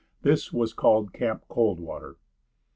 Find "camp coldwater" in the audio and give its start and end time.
1.13-2.17